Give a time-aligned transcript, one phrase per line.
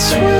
[0.00, 0.39] sweet.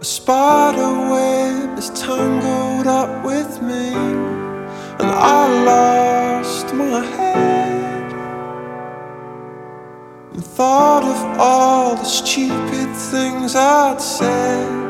[0.00, 3.94] A spider web is tangled up with me,
[4.98, 8.12] and I lost my head.
[10.34, 14.89] And thought of all the stupid things I'd said.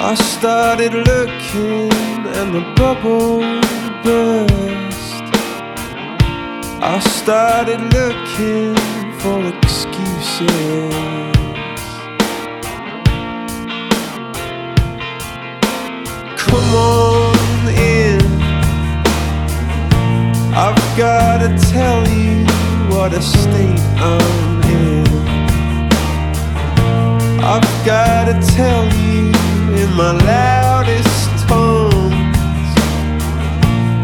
[0.00, 1.92] I started looking
[2.38, 3.40] and the bubble
[4.02, 5.24] burst.
[6.82, 8.74] I started looking
[9.20, 10.94] for excuses.
[16.38, 18.24] Come on in.
[20.56, 22.46] I've gotta tell you
[22.88, 24.53] what a state I'm
[27.46, 29.30] I've gotta tell you
[29.80, 32.74] in my loudest tones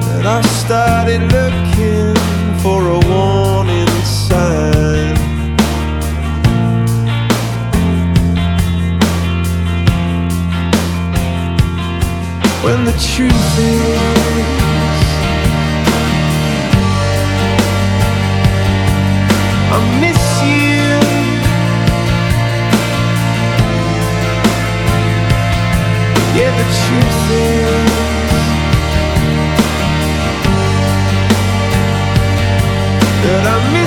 [0.07, 2.15] that I started looking
[2.63, 5.17] for a warning sign.
[12.63, 14.31] When the truth is.
[19.73, 20.20] I miss
[33.23, 33.80] that I miss.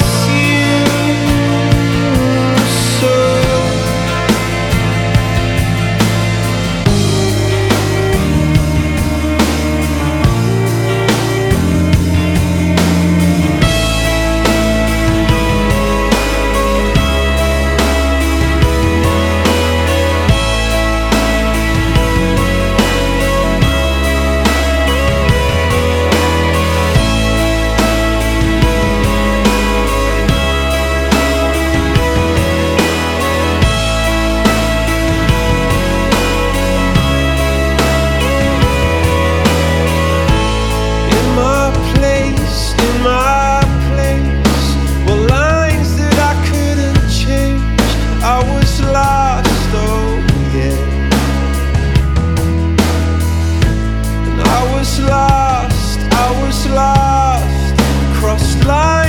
[56.73, 57.75] lost,
[58.19, 59.02] crossed lines.